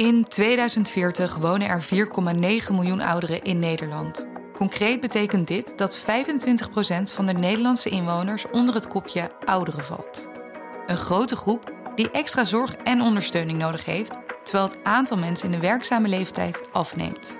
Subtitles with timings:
[0.00, 4.28] In 2040 wonen er 4,9 miljoen ouderen in Nederland.
[4.54, 6.02] Concreet betekent dit dat 25%
[7.02, 10.28] van de Nederlandse inwoners onder het kopje ouderen valt.
[10.86, 15.60] Een grote groep die extra zorg en ondersteuning nodig heeft, terwijl het aantal mensen in
[15.60, 17.38] de werkzame leeftijd afneemt.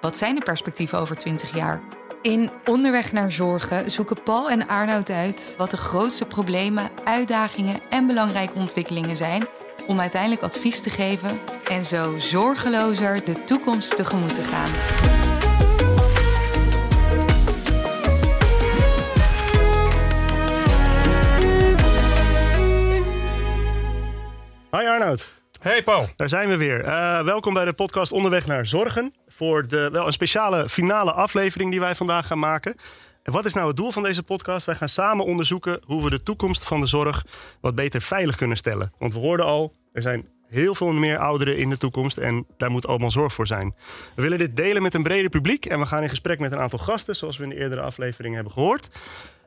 [0.00, 1.82] Wat zijn de perspectieven over 20 jaar?
[2.22, 8.06] In Onderweg naar Zorgen zoeken Paul en Arnoud uit wat de grootste problemen, uitdagingen en
[8.06, 9.46] belangrijke ontwikkelingen zijn
[9.86, 11.40] om uiteindelijk advies te geven
[11.72, 14.70] en zo zorgelozer de toekomst tegemoet te gaan.
[24.70, 25.32] Hi Arnoud.
[25.60, 26.06] Hey Paul.
[26.16, 26.84] Daar zijn we weer.
[26.84, 29.14] Uh, welkom bij de podcast Onderweg naar Zorgen.
[29.28, 32.74] Voor de, wel een speciale finale aflevering die wij vandaag gaan maken.
[33.22, 34.66] En wat is nou het doel van deze podcast?
[34.66, 37.26] Wij gaan samen onderzoeken hoe we de toekomst van de zorg
[37.60, 38.92] wat beter veilig kunnen stellen.
[38.98, 42.70] Want we hoorden al, er zijn heel veel meer ouderen in de toekomst en daar
[42.70, 43.74] moet allemaal zorg voor zijn.
[44.14, 46.58] We willen dit delen met een breder publiek en we gaan in gesprek met een
[46.58, 48.88] aantal gasten, zoals we in de eerdere aflevering hebben gehoord.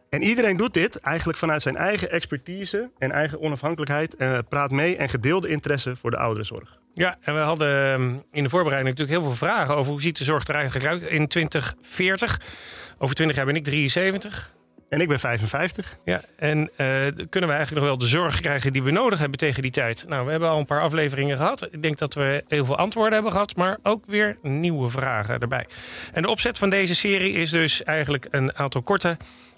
[0.10, 4.16] En iedereen doet dit eigenlijk vanuit zijn eigen expertise en eigen onafhankelijkheid.
[4.16, 6.80] En praat mee en gedeelde interesse voor de ouderenzorg.
[6.94, 10.18] Ja, en we hadden ehm, in de voorbereiding natuurlijk heel veel vragen over hoe ziet
[10.18, 12.42] de zorg er eigenlijk uit in 2040.
[12.98, 14.54] Over 20 jaar ben ik 73.
[14.90, 15.98] En ik ben 55.
[16.06, 16.68] Ja, en uh,
[17.30, 20.06] kunnen we eigenlijk nog wel de zorg krijgen die we nodig hebben tegen die tijd?
[20.08, 21.68] Nou, we hebben al een paar afleveringen gehad.
[21.72, 25.66] Ik denk dat we heel veel antwoorden hebben gehad, maar ook weer nieuwe vragen erbij.
[26.14, 29.18] En de opzet van deze serie is dus eigenlijk een aantal korte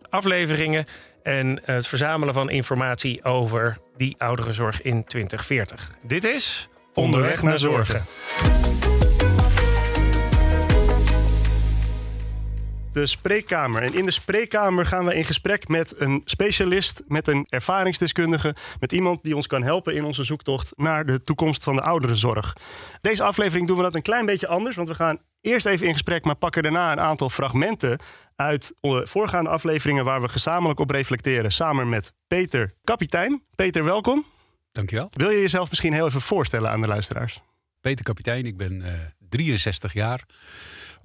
[0.10, 0.86] afleveringen
[1.24, 5.92] en het verzamelen van informatie over die ouderenzorg in 2040.
[6.02, 8.06] Dit is Onderweg naar Zorgen.
[12.98, 13.84] De spreekkamer.
[13.84, 18.92] En in de spreekkamer gaan we in gesprek met een specialist, met een ervaringsdeskundige, met
[18.92, 22.56] iemand die ons kan helpen in onze zoektocht naar de toekomst van de ouderenzorg.
[23.02, 25.94] Deze aflevering doen we dat een klein beetje anders, want we gaan eerst even in
[25.94, 28.00] gesprek, maar pakken daarna een aantal fragmenten
[28.36, 33.44] uit voorgaande afleveringen waar we gezamenlijk op reflecteren, samen met Peter Kapitein.
[33.56, 34.26] Peter, welkom.
[34.72, 35.10] Dankjewel.
[35.14, 37.42] Wil je jezelf misschien heel even voorstellen aan de luisteraars?
[37.82, 40.26] Peter Kapitein, ik ben uh, eh, 63 jaar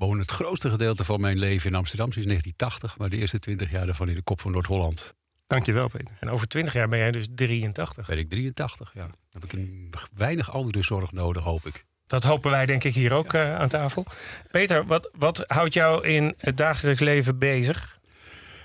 [0.07, 3.71] woon het grootste gedeelte van mijn leven in Amsterdam sinds 1980, maar de eerste 20
[3.71, 5.15] jaar daarvan in de kop van Noord-Holland.
[5.47, 6.17] Dankjewel, Peter.
[6.21, 8.07] En over 20 jaar ben jij dus 83.
[8.07, 9.01] Ben ik 83, ja.
[9.01, 11.85] Dan heb ik een weinig oudere zorg nodig, hoop ik.
[12.07, 14.07] Dat hopen wij denk ik hier ook uh, aan tafel.
[14.51, 18.01] Peter, wat, wat houdt jou in het dagelijks leven bezig?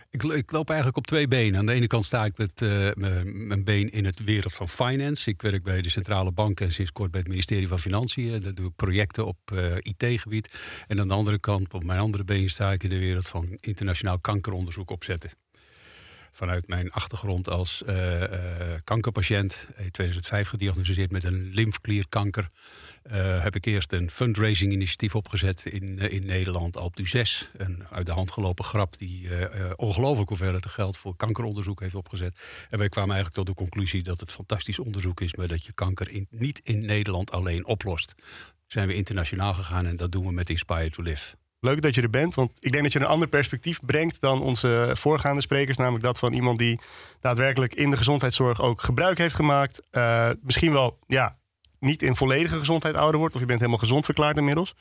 [0.10, 1.60] Ik, ik, loop eigenlijk op twee benen.
[1.60, 2.90] Aan de ene kant sta ik met uh,
[3.24, 5.30] mijn been in het wereld van finance.
[5.30, 8.42] Ik werk bij de centrale bank en sinds kort bij het ministerie van Financiën.
[8.42, 10.60] Daar doe ik projecten op uh, IT-gebied.
[10.88, 13.58] En aan de andere kant, op mijn andere been, sta ik in de wereld van
[13.60, 15.32] internationaal kankeronderzoek opzetten.
[16.38, 18.24] Vanuit mijn achtergrond als uh,
[18.84, 22.50] kankerpatiënt, in 2005 gediagnosticeerd met een lymfklierkanker.
[23.42, 27.52] Heb ik eerst een fundraising initiatief opgezet in, in Nederland, Alp 6.
[27.58, 29.30] Een uit de hand gelopen grap die
[29.76, 32.40] ongelooflijk hoeveelheid geld voor kankeronderzoek heeft opgezet.
[32.70, 35.74] En wij kwamen eigenlijk tot de conclusie dat het fantastisch onderzoek is, maar dat je
[35.74, 38.16] kanker in, niet in Nederland alleen oplost.
[38.68, 41.36] Zijn we internationaal gegaan en dat doen we met Inspire to Live.
[41.60, 44.42] Leuk dat je er bent, want ik denk dat je een ander perspectief brengt dan
[44.42, 45.78] onze voorgaande sprekers.
[45.78, 46.80] Namelijk dat van iemand die
[47.22, 49.82] daadwerkelijk in de gezondheidszorg ook gebruik heeft gemaakt.
[50.42, 51.38] misschien wel ja,
[51.80, 53.36] niet in volledige gezondheid ouder wordt?
[53.36, 54.76] Of je bent helemaal gezond verklaard inmiddels?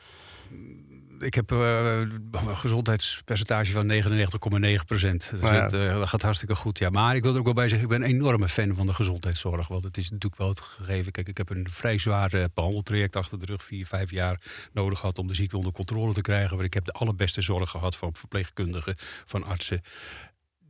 [1.18, 5.30] Ik heb uh, een gezondheidspercentage van 99,9 procent.
[5.30, 5.98] Dus nou ja.
[5.98, 6.78] het gaat hartstikke goed.
[6.78, 6.90] Ja.
[6.90, 8.94] Maar ik wil er ook wel bij zeggen, ik ben een enorme fan van de
[8.94, 9.68] gezondheidszorg.
[9.68, 11.12] Want het is natuurlijk wel het gegeven.
[11.12, 13.64] Kijk, ik heb een vrij zwaar behandeltraject achter de rug.
[13.64, 14.40] Vier, vijf jaar
[14.72, 16.56] nodig gehad om de ziekte onder controle te krijgen.
[16.56, 18.94] Maar ik heb de allerbeste zorg gehad van verpleegkundigen,
[19.24, 19.80] van artsen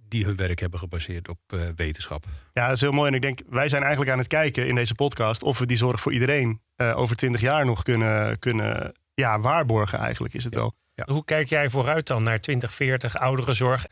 [0.08, 2.24] die hun werk hebben gebaseerd op uh, wetenschap.
[2.52, 3.08] Ja, dat is heel mooi.
[3.08, 5.76] En ik denk, wij zijn eigenlijk aan het kijken in deze podcast of we die
[5.76, 9.98] zorg voor iedereen uh, over twintig jaar nog kunnen, kunnen ja, waarborgen.
[9.98, 10.74] Eigenlijk is het wel.
[10.94, 11.04] Ja.
[11.12, 13.86] Hoe kijk jij vooruit dan naar 2040 ouderenzorg?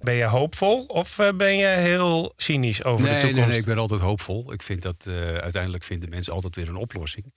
[0.00, 3.40] Ben je hoopvol of uh, ben je heel cynisch over nee, de toekomst?
[3.40, 4.52] Nee, nee, ik ben altijd hoopvol.
[4.52, 5.06] Ik vind dat
[5.40, 7.34] uiteindelijk vinden mensen altijd weer een oplossing.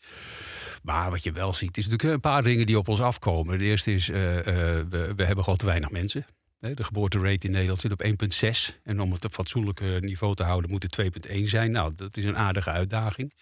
[0.83, 3.57] Maar wat je wel ziet, is natuurlijk een paar dingen die op ons afkomen.
[3.57, 6.25] De eerste is, we, we hebben gewoon te weinig mensen.
[6.57, 8.81] De geboorterate in Nederland zit op 1,6.
[8.83, 11.71] En om het op fatsoenlijke niveau te houden moet het 2,1 zijn.
[11.71, 13.33] Nou, dat is een aardige uitdaging.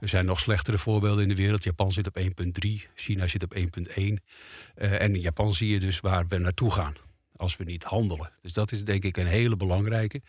[0.00, 1.64] Er zijn nog slechtere voorbeelden in de wereld.
[1.64, 2.26] Japan zit op 1,3,
[2.94, 3.62] China zit op 1,1.
[3.96, 4.16] Uh,
[4.74, 6.94] eh, en in Japan zie je dus waar we naartoe gaan
[7.36, 8.30] als we niet handelen.
[8.42, 10.22] Dus dat is denk ik een hele belangrijke.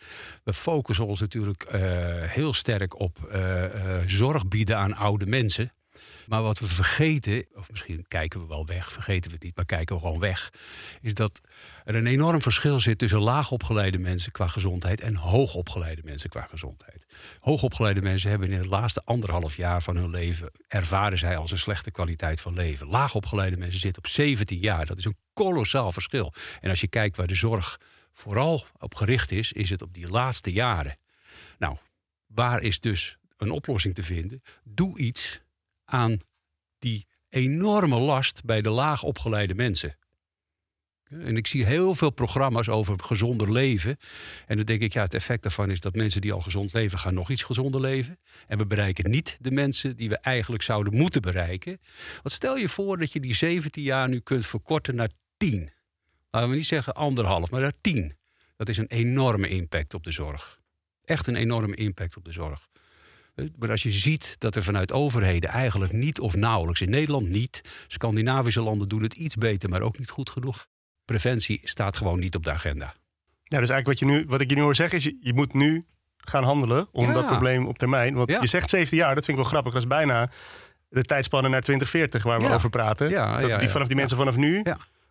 [0.44, 1.80] We focussen ons natuurlijk uh,
[2.22, 3.64] heel sterk op uh,
[4.06, 5.72] zorg bieden aan oude mensen.
[6.30, 9.64] Maar wat we vergeten, of misschien kijken we wel weg, vergeten we het niet, maar
[9.64, 10.52] kijken we gewoon weg,
[11.00, 11.40] is dat
[11.84, 17.06] er een enorm verschil zit tussen laagopgeleide mensen qua gezondheid en hoogopgeleide mensen qua gezondheid.
[17.40, 21.58] Hoogopgeleide mensen hebben in het laatste anderhalf jaar van hun leven ervaren zij als een
[21.58, 22.86] slechte kwaliteit van leven.
[22.86, 24.86] Laagopgeleide mensen zitten op 17 jaar.
[24.86, 26.32] Dat is een kolossaal verschil.
[26.60, 27.80] En als je kijkt waar de zorg
[28.12, 30.96] vooral op gericht is, is het op die laatste jaren.
[31.58, 31.76] Nou,
[32.26, 34.42] waar is dus een oplossing te vinden?
[34.64, 35.40] Doe iets
[35.90, 36.18] aan
[36.78, 39.96] die enorme last bij de laag opgeleide mensen.
[41.10, 43.96] En ik zie heel veel programma's over gezonder leven.
[44.46, 46.98] En dan denk ik, ja, het effect daarvan is dat mensen die al gezond leven,
[46.98, 48.18] gaan nog iets gezonder leven.
[48.46, 51.80] En we bereiken niet de mensen die we eigenlijk zouden moeten bereiken.
[52.22, 55.70] Want stel je voor dat je die 17 jaar nu kunt verkorten naar 10.
[56.30, 58.16] Laten we niet zeggen anderhalf, maar naar 10.
[58.56, 60.60] Dat is een enorme impact op de zorg.
[61.04, 62.68] Echt een enorme impact op de zorg.
[63.58, 67.60] Maar als je ziet dat er vanuit overheden eigenlijk niet of nauwelijks, in Nederland niet,
[67.86, 70.66] Scandinavische landen doen het iets beter, maar ook niet goed genoeg.
[71.04, 72.94] Preventie staat gewoon niet op de agenda.
[73.44, 75.34] Ja, dus eigenlijk wat, je nu, wat ik je nu hoor zeggen is, je, je
[75.34, 77.12] moet nu gaan handelen om Ja.
[77.12, 78.14] dat probleem op termijn.
[78.14, 78.40] Want Ja.
[78.40, 79.72] je zegt 17 jaar, dat vind ik wel grappig.
[79.72, 80.30] Dat is bijna
[80.88, 82.54] de tijdspanne naar 2040 waar we Ja.
[82.54, 83.10] over praten.
[83.10, 84.62] Dat die, vanaf die mensen vanaf nu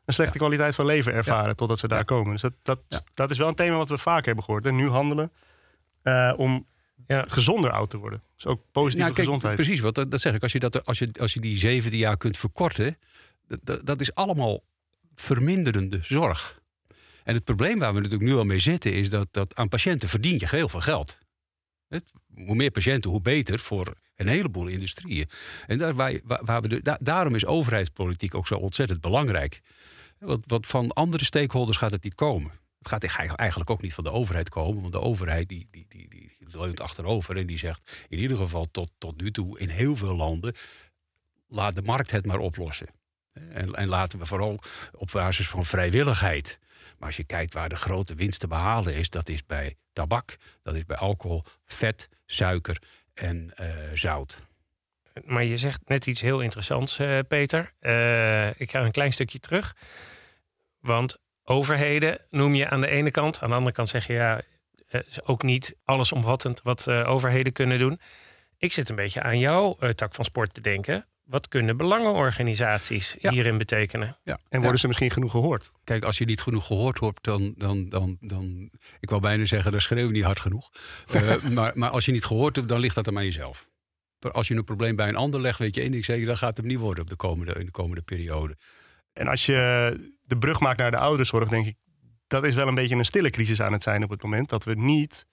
[0.05, 2.31] een slechte kwaliteit van leven ervaren totdat ze daar komen.
[2.31, 4.65] Dus dat, dat, dat is wel een thema wat we vaak hebben gehoord.
[4.65, 5.31] En nu handelen
[6.01, 6.65] eh, om
[7.07, 7.25] Ja.
[7.27, 8.23] gezonder oud te worden.
[8.35, 9.55] Dus ook positieve Nou, kijk, gezondheid.
[9.55, 10.43] Precies, want dat, dat zeg ik.
[10.43, 12.97] Als je, dat, als, je, als je die 17 jaar kunt verkorten,
[13.63, 14.63] dat, dat, is allemaal
[15.15, 16.61] verminderende zorg.
[17.23, 20.09] En het probleem waar we natuurlijk nu al mee zitten, is dat, dat aan patiënten
[20.09, 21.17] verdien je heel veel geld.
[21.87, 22.03] Het,
[22.33, 25.29] hoe meer patiënten, hoe beter voor een heleboel industrieën.
[25.67, 29.61] En daar, waar, waar waar we de, da- daarom is overheidspolitiek ook zo ontzettend belangrijk.
[30.19, 32.51] Want, want van andere stakeholders gaat het niet komen.
[32.79, 36.09] Het gaat eigenlijk- ook niet van de overheid komen, want de overheid die, die, die,
[36.09, 39.95] die leunt achterover en die zegt in ieder geval tot, tot nu toe in heel
[39.95, 40.55] veel landen,
[41.47, 42.87] laat de markt het maar oplossen.
[43.33, 44.59] En, en laten we vooral
[44.91, 46.59] op basis van vrijwilligheid.
[46.97, 50.37] Maar als je kijkt waar de grote winst te behalen is, dat is bij tabak,
[50.63, 52.81] dat is bij alcohol, vet, suiker
[53.13, 54.43] en eh, zout.
[55.25, 57.73] Maar je zegt net iets heel interessants, eh, Peter.
[57.79, 59.75] Eh, ik ga een klein stukje terug.
[60.79, 61.17] Want
[61.49, 63.41] overheden noem je aan de ene kant.
[63.41, 64.41] Aan de andere kant zeg je ja,
[64.87, 67.99] eh, is ook niet allesomvattend wat eh, overheden kunnen doen.
[68.57, 71.05] Ik zit een beetje aan jouw eh, tak van sport te denken.
[71.23, 73.31] Wat kunnen belangenorganisaties Ja.
[73.31, 74.17] hierin betekenen?
[74.23, 74.39] Ja.
[74.49, 75.71] En worden ze misschien genoeg gehoord?
[75.83, 78.69] Kijk, als je niet genoeg gehoord wordt, dan, dan, dan, dan
[78.99, 80.69] ik wou bijna zeggen, dan schreeuw je niet hard genoeg.
[81.53, 83.67] Maar, maar als je niet gehoord hebt, dan ligt dat aan jezelf.
[84.31, 86.49] Als je een probleem bij een ander legt, weet je één ding zeker, dan gaat
[86.49, 88.55] het hem niet worden op de komende, in de komende periode.
[89.13, 91.75] En als je de brug maakt naar de ouderenzorg, denk ik,
[92.27, 94.49] dat is wel een beetje een stille crisis aan het zijn op het moment.
[94.49, 95.25] Dat we niet,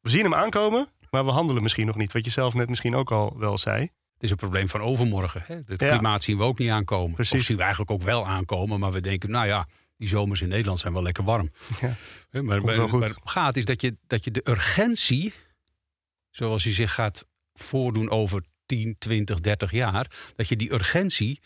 [0.00, 2.12] we zien hem aankomen, maar we handelen misschien nog niet.
[2.12, 3.80] Wat je zelf net misschien ook al wel zei.
[3.82, 5.42] Het is een probleem van overmorgen.
[5.46, 5.54] Hè?
[5.54, 5.88] Het Ja.
[5.88, 7.14] klimaat zien we ook niet aankomen.
[7.14, 7.38] Precies.
[7.40, 9.66] Of zien we eigenlijk ook wel aankomen, maar we denken, nou ja,
[9.96, 11.50] die zomers in Nederland zijn wel lekker warm.
[11.80, 11.94] Ja.
[12.42, 15.32] Maar, maar het gaat is dat je, dat je de urgentie,
[16.30, 21.40] zoals die zich gaat voordoen over 10, 20, 30 jaar, dat je die urgentie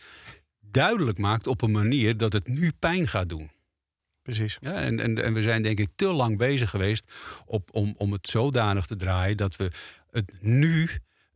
[0.75, 3.51] duidelijk maakt op een manier dat het nu pijn gaat doen.
[4.23, 4.57] Precies.
[4.61, 7.13] Ja, en, en, en we zijn denk ik te lang bezig geweest
[7.47, 9.71] op, om, om het zodanig te draaien dat we
[10.11, 10.89] het nu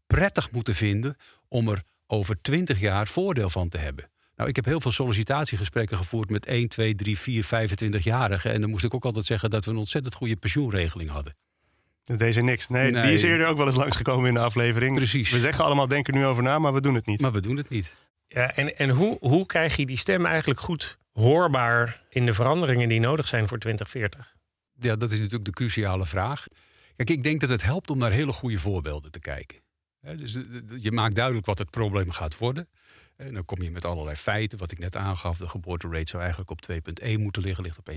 [0.06, 1.17] prettig moeten vinden
[1.49, 4.11] om er over 20 jaar voordeel van te hebben.
[4.37, 8.52] Nou, ik heb heel veel sollicitatiegesprekken gevoerd met 1, 2, 3, 4, 25-jarigen.
[8.52, 11.37] En dan moest ik ook altijd zeggen dat we een ontzettend goede pensioenregeling hadden.
[12.16, 12.69] Deze niks.
[12.69, 13.02] Nee, Nee.
[13.02, 14.96] die is eerder ook wel eens langsgekomen in de aflevering.
[14.96, 15.31] Precies.
[15.31, 17.20] We zeggen allemaal, denk er nu over na, maar we doen het niet.
[17.20, 17.96] Maar we doen het niet.
[18.26, 22.88] Ja, en en hoe, hoe krijg je die stem eigenlijk goed hoorbaar in de veranderingen
[22.88, 24.37] die nodig zijn voor 2040?
[24.78, 26.47] Ja, dat is natuurlijk de cruciale vraag.
[26.97, 29.59] Kijk, ik denk dat het helpt om naar hele goede voorbeelden te kijken.
[30.00, 30.38] Hè, dus
[30.78, 32.68] je maakt duidelijk wat het probleem gaat worden.
[33.16, 35.38] En dan kom je met allerlei feiten, wat ik net aangaf.
[35.38, 36.61] De geboorterate zou eigenlijk op
[37.04, 37.97] 2,1 moeten liggen, ligt op 1,6.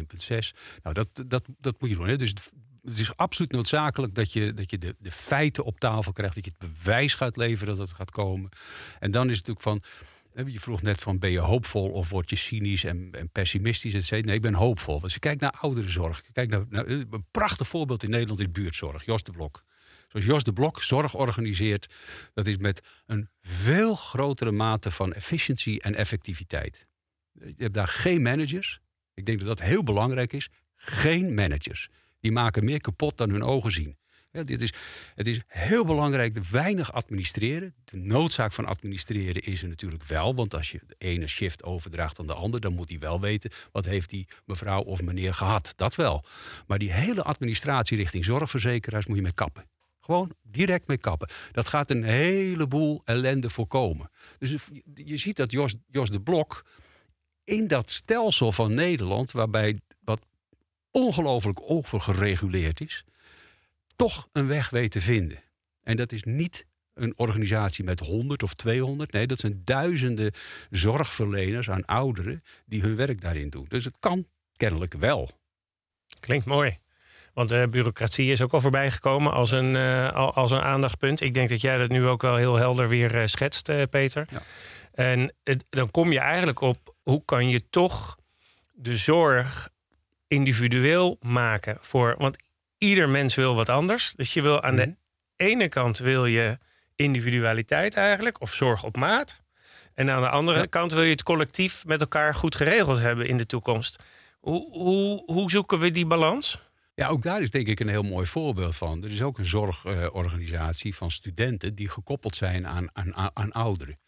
[0.83, 2.07] Nou, dat, dat, dat moet je doen.
[2.07, 2.15] Hè.
[2.15, 2.33] Dus
[2.81, 6.35] het, is absoluut noodzakelijk dat je, dat je de, de feiten op tafel krijgt.
[6.35, 8.49] Dat je het bewijs gaat leveren dat het gaat komen.
[8.99, 10.09] En dan is het natuurlijk van...
[10.45, 13.93] Je vroeg net van, ben je hoopvol of word je cynisch en, en pessimistisch?
[13.93, 14.21] cetera.
[14.25, 15.01] Nee, ik ben hoopvol.
[15.01, 16.23] Als je kijkt naar ouderenzorg.
[16.33, 19.05] Kijk naar, naar, een prachtig voorbeeld in Nederland is buurtzorg.
[19.05, 19.63] Jos de Blok.
[20.07, 21.93] Zoals Jos de Blok zorg organiseert,
[22.33, 26.85] dat is met een veel grotere mate van efficiëntie en effectiviteit.
[27.33, 28.79] Je hebt daar geen managers.
[29.13, 30.49] Ik denk dat dat heel belangrijk is.
[30.75, 31.89] Geen managers.
[32.21, 33.97] Die maken meer kapot dan hun ogen zien.
[34.31, 34.73] Dit is,
[35.15, 37.73] het is heel belangrijk, weinig administreren.
[37.83, 40.35] De noodzaak van administreren is er natuurlijk wel.
[40.35, 42.59] Want als je de ene shift overdraagt aan de ander...
[42.59, 45.73] dan moet hij wel weten wat heeft die mevrouw of meneer gehad.
[45.75, 46.23] Dat wel.
[46.67, 49.69] Maar die hele administratie richting zorgverzekeraars moet je mee kappen.
[49.99, 51.29] Gewoon direct mee kappen.
[51.51, 54.09] Dat gaat een heleboel ellende voorkomen.
[54.37, 56.65] Dus je ziet dat Jos, Jos de Blok
[57.43, 59.79] in dat stelsel van Nederland, waarbij
[60.91, 63.05] ongelooflijk overgereguleerd is,
[63.95, 65.43] toch een weg weet te vinden.
[65.83, 69.11] En dat is niet een organisatie met 100 of 200.
[69.11, 70.31] Nee, dat zijn duizenden
[70.69, 73.65] zorgverleners aan ouderen die hun werk daarin doen.
[73.67, 75.29] Dus het kan kennelijk wel.
[76.19, 76.77] Klinkt mooi.
[77.33, 81.21] Want de bureaucratie is ook al voorbij gekomen als een, uh, als een aandachtspunt.
[81.21, 84.27] Ik denk dat jij dat nu ook wel heel helder weer uh, schetst, uh, Peter.
[84.31, 84.41] Ja.
[84.91, 88.17] En het, dan kom je eigenlijk op hoe kan je toch
[88.71, 89.69] de zorg
[90.31, 92.15] individueel maken voor.
[92.17, 92.37] Want
[92.77, 94.13] ieder mens wil wat anders.
[94.15, 94.95] Dus je wil aan de mhm.
[95.35, 96.57] ene kant wil je
[96.95, 99.41] individualiteit eigenlijk, of zorg op maat.
[99.93, 103.37] En aan de andere kant wil je het collectief met elkaar goed geregeld hebben in
[103.37, 104.03] de toekomst.
[104.39, 106.61] Hoe, hoe, hoe zoeken we die balans?
[106.95, 109.03] Ja, ook daar is denk ik een heel mooi voorbeeld van.
[109.03, 113.99] Er is ook een zorgorganisatie van studenten die gekoppeld zijn aan, aan, aan ouderen.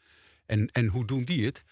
[0.46, 1.64] En, en hoe doen die het?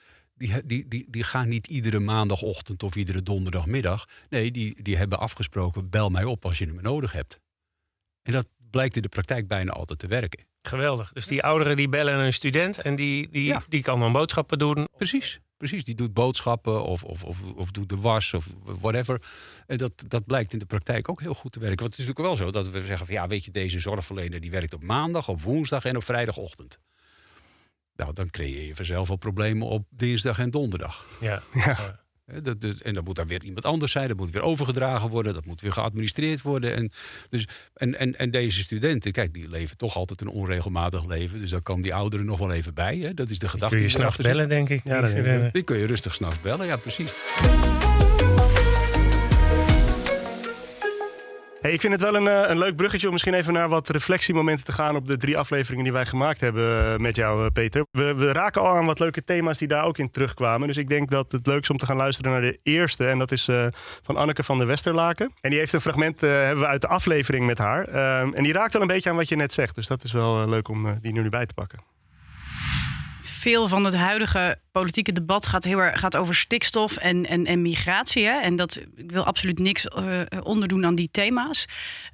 [0.42, 4.08] Die, die, die, die gaan niet iedere maandagochtend of iedere donderdagmiddag.
[4.30, 7.40] Nee, die, die hebben afgesproken: bel mij op als je me nodig hebt.
[8.24, 10.46] En dat blijkt in de praktijk bijna altijd te werken.
[10.62, 11.14] Geweldig.
[11.14, 14.88] Dus die ouderen die bellen een student en die, die, die kan dan boodschappen doen.
[14.98, 15.40] Precies.
[15.58, 19.22] Precies, die doet boodschappen of, of, of, of doet de was of whatever.
[19.68, 21.80] En dat, dat blijkt in de praktijk ook heel goed te werken.
[21.80, 24.40] Want het is natuurlijk wel zo dat we zeggen van ja, weet je, deze zorgverlener
[24.40, 26.80] die werkt op maandag, op woensdag en op vrijdagochtend.
[28.02, 31.08] Nou, dan creëer je vanzelf al problemen op dinsdag en donderdag.
[31.20, 31.42] Ja.
[31.54, 32.00] ja.
[32.42, 34.08] Dat, dat, en dan moet daar weer iemand anders zijn.
[34.08, 35.34] Dat moet weer overgedragen worden.
[35.34, 36.76] Dat moet weer geadministreerd worden.
[36.76, 36.92] En,
[37.30, 41.40] dus, en, en, en deze studenten, kijk, die leven toch altijd een onregelmatig leven.
[41.40, 42.98] Dus daar kan die ouderen nog wel even bij.
[42.98, 43.14] Hè.
[43.14, 43.76] Dat is de gedachte.
[43.76, 44.84] Die kun je s'nachts bellen, denk ik.
[44.84, 47.14] Ja, die kun je rustig s'nachts bellen, ja, precies.
[51.62, 53.90] Hey, ik vind het wel een, eh, een leuk bruggetje om misschien even naar wat
[53.90, 57.52] reflectiemomenten te gaan op de drie afleveringen die wij gemaakt hebben eh, met jou, eh,
[57.54, 57.86] Peter.
[57.92, 60.68] We, we raken al aan wat leuke thema's die daar ook in terugkwamen.
[60.68, 63.08] Dus ik denk dat het leuk is om te gaan luisteren naar de eerste.
[63.08, 63.50] En dat is
[64.02, 65.32] van Anneke van der Westerlaken.
[65.42, 67.88] En die heeft een fragment hebben we uit de aflevering met haar.
[67.88, 69.76] Ehm, en die raakt wel een beetje aan wat je net zegt.
[69.76, 71.80] Dus dat is wel leuk om die nu bij te pakken
[73.42, 78.26] veel van het huidige politieke debat gaat heel gaat over stikstof en, en, en migratie.
[78.26, 78.40] Hè?
[78.40, 81.66] En dat, ik wil absoluut niks uh, onderdoen aan die thema's.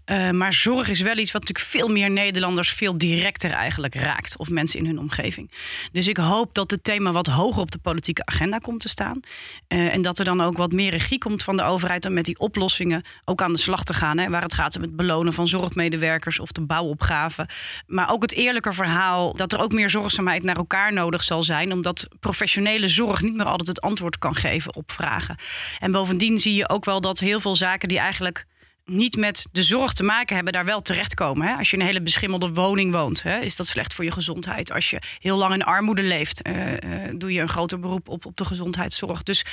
[0.06, 4.38] Uh, maar zorg is wel iets wat natuurlijk veel meer Nederlanders veel directer eigenlijk raakt.
[4.38, 5.52] Of mensen in hun omgeving.
[5.92, 9.20] Dus ik hoop dat het thema wat hoger op de politieke agenda komt te staan.
[9.68, 12.26] Uh, en dat er dan ook wat meer regie komt van de overheid om met
[12.26, 14.18] die oplossingen ook aan de slag te gaan.
[14.18, 14.30] Hè?
[14.30, 17.48] Waar het gaat om het belonen van zorgmedewerkers of de bouwopgave.
[17.88, 21.72] Maar ook het eerlijke verhaal dat er ook meer zorgzaamheid naar elkaar nodig zal zijn.
[21.72, 25.36] Omdat professionele zorg niet meer altijd het antwoord kan geven op vragen.
[25.80, 28.46] En bovendien zie je ook wel dat heel veel zaken die eigenlijk
[28.88, 31.48] niet met de zorg te maken hebben, daar wel terechtkomen.
[31.48, 31.56] Hè?
[31.56, 34.72] Als je in een hele beschimmelde woning woont, hè, is dat slecht voor je gezondheid.
[34.72, 36.78] Als je heel lang in armoede leeft, uh, uh,
[37.16, 39.24] doe je een groter beroep op, op de gezondheidszorg.
[39.24, 39.46] Dus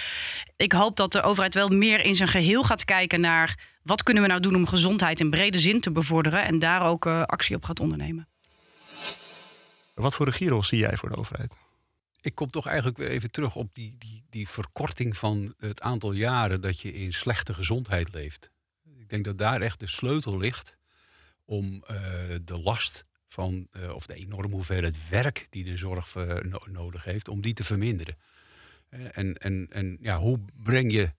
[0.57, 4.23] ik hoop dat de overheid wel meer in zijn geheel gaat kijken naar wat kunnen
[4.23, 7.57] we nou doen om gezondheid in brede zin te bevorderen en daar ook uh, actie
[7.57, 8.29] op gaat ondernemen.
[9.95, 11.55] Wat voor regierol zie jij voor de overheid?
[12.21, 16.13] Ik kom toch eigenlijk weer even terug op die, die, die verkorting van het aantal
[16.13, 18.51] jaren dat je in slechte gezondheid leeft.
[18.99, 20.77] Ik denk dat daar echt de sleutel ligt
[21.45, 22.01] om uh,
[22.43, 27.29] de last van, uh, of de enorme hoeveelheid werk die de zorg no nodig heeft,
[27.29, 28.17] om die te verminderen.
[28.89, 31.13] En, en, en ja, hoe breng je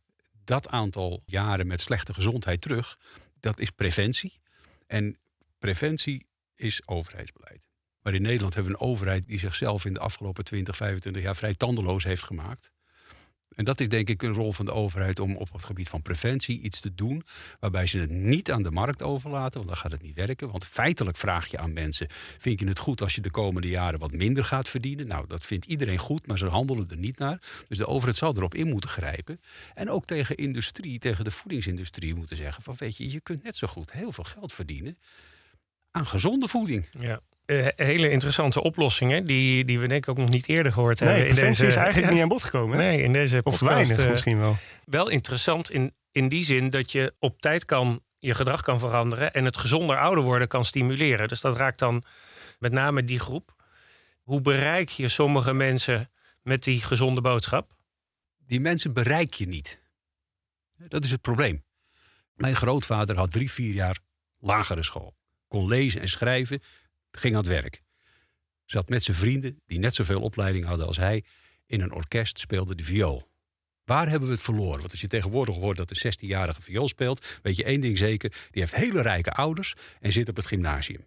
[0.44, 3.00] dat aantal jaren met slechte gezondheid terug?
[3.40, 4.40] Dat is preventie.
[4.88, 5.18] En
[5.60, 7.65] preventie is overheidsbeleid.
[8.06, 11.36] Maar in Nederland hebben we een overheid die zichzelf in de afgelopen 20, 25 jaar
[11.36, 12.72] vrij tandeloos heeft gemaakt.
[13.56, 16.02] En dat is denk ik een rol van de overheid om op het gebied van
[16.02, 17.24] preventie iets te doen.
[17.60, 20.52] Waarbij ze het niet aan de markt overlaten, want dan gaat het niet werken.
[20.52, 22.08] Want feitelijk vraag je aan mensen:
[22.38, 25.08] vind je het goed als je de komende jaren wat minder gaat verdienen?
[25.08, 27.42] Nou, dat vindt iedereen goed, maar ze handelen er niet naar.
[27.68, 29.40] Dus de overheid zal erop in moeten grijpen.
[29.74, 33.56] En ook tegen industrie, tegen de voedingsindustrie moeten zeggen: van weet je, je kunt net
[33.56, 34.98] zo goed heel veel geld verdienen
[35.92, 36.88] aan gezonde voeding.
[37.00, 37.22] Ja.
[37.46, 41.10] Uh, hele interessante oplossingen, die, die we denk ik ook nog niet eerder gehoord nee,
[41.10, 41.28] hebben.
[41.28, 42.78] in deze, is eigenlijk niet aan bod gekomen.
[42.78, 43.62] Nee, in deze podcast.
[43.62, 44.58] Of weinig uh, misschien wel.
[44.86, 49.34] Wel interessant in, in die zin dat je op tijd kan je gedrag kan veranderen
[49.34, 51.28] en het gezonder ouder worden kan stimuleren.
[51.28, 52.04] Dus dat raakt dan
[52.60, 53.56] met name die groep.
[54.22, 56.12] Hoe bereik je sommige mensen
[56.42, 57.76] met die gezonde boodschap?
[58.38, 59.82] Die mensen bereik je niet.
[60.78, 61.64] Dat is het probleem.
[62.36, 64.00] Mijn grootvader had drie, vier jaar
[64.40, 65.16] lagere school.
[65.48, 66.62] Kon lezen en schrijven,
[67.18, 67.82] ging aan het werk.
[68.66, 71.24] Zat met zijn vrienden, die net zoveel opleiding hadden als hij,
[71.66, 73.34] in een orkest, speelde de viool.
[73.86, 74.80] Waar hebben we het verloren?
[74.80, 78.30] Want als je tegenwoordig hoort dat een 16-jarige viool speelt, weet je één ding zeker:
[78.52, 81.06] die heeft hele rijke ouders en zit op het gymnasium.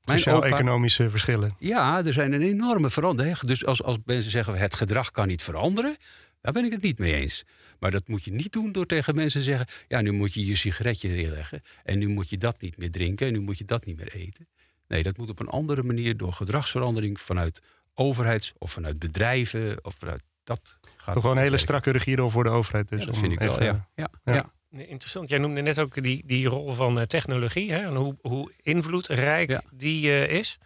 [0.00, 1.54] Sociaal-economische verschillen.
[1.58, 3.38] Ja, er zijn een enorme verandering.
[3.38, 5.96] Dus als, als mensen zeggen het gedrag kan niet veranderen,
[6.40, 7.44] daar ben ik het niet mee eens.
[7.78, 10.46] Maar dat moet je niet doen door tegen mensen te zeggen: ja, nu moet je
[10.46, 11.62] je sigaretje neerleggen.
[11.84, 13.26] En nu moet je dat niet meer drinken.
[13.26, 14.48] En nu moet je dat niet meer eten.
[14.92, 17.62] Nee, dat moet op een andere manier door gedragsverandering vanuit
[17.94, 20.78] overheids- of vanuit bedrijven of vanuit dat.
[20.96, 22.88] Gaat Toch gewoon een hele strakke regie voor de overheid.
[22.88, 23.62] Dus ja, dat vind ik wel.
[23.62, 23.88] Ja.
[23.94, 24.08] Ja.
[24.24, 24.52] ja.
[24.70, 25.28] Interessant.
[25.28, 29.60] Jij noemde net ook die, die rol van uh, technologie hè, en hoe, hoe invloedrijk
[29.70, 30.58] die uh, is.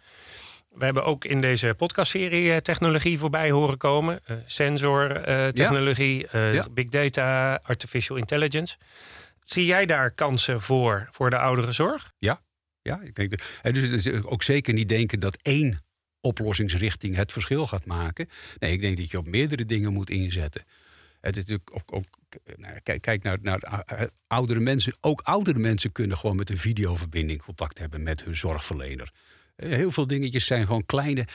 [0.69, 4.19] We hebben ook in deze podcastserie uh, technologie voorbij horen komen.
[4.45, 6.27] Sensortechnologie,
[6.71, 8.77] big data, artificial intelligence.
[9.43, 12.13] Zie jij daar kansen voor, voor de ouderenzorg?
[12.17, 12.41] Ja,
[12.87, 15.79] ja ik denk dat, dus, ook zeker niet denken dat één
[16.21, 18.27] oplossingsrichting het verschil gaat maken.
[18.59, 20.63] Nee, ik denk dat je op meerdere dingen moet inzetten.
[21.21, 22.05] Het is natuurlijk ook, ook
[22.55, 24.97] nou, kijk, kijk naar, naar eh, oudere mensen.
[25.01, 29.11] Ook oudere mensen kunnen gewoon met een videoverbinding contact hebben met hun zorgverlener.
[29.55, 31.25] Eh, heel veel dingetjes zijn gewoon kleine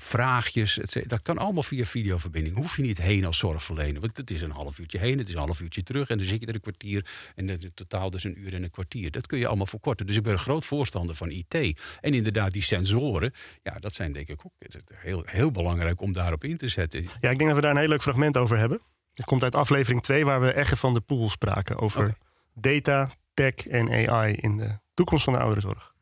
[0.00, 0.78] vraagjes.
[1.06, 2.56] Dat kan allemaal via videoverbinding.
[2.56, 4.00] Hoef je niet heen als zorgverlener.
[4.00, 6.08] Want het is een half uurtje heen, het is een half uurtje terug.
[6.08, 7.06] En dan zit je er een kwartier.
[7.34, 9.10] En in totaal dus een uur en een kwartier.
[9.10, 10.06] Dat kun je allemaal verkorten.
[10.06, 11.54] Dus ik ben een groot voorstander van IT.
[12.00, 13.32] En inderdaad, die sensoren.
[13.62, 14.52] Ja, dat zijn denk ik ook
[14.94, 17.02] heel, heel belangrijk om daarop in te zetten.
[17.20, 18.80] Ja, ik denk dat we daar een heel leuk fragment over hebben.
[19.14, 21.78] Het komt uit aflevering 2, waar we echt van de Poel spraken.
[21.78, 22.16] Over
[22.54, 25.94] data, tech en AI in de toekomst van de ouderenzorg.